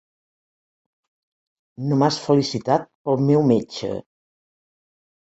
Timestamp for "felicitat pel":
2.29-3.21